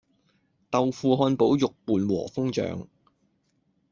[0.71, 2.87] 豆腐漢堡肉伴和風醬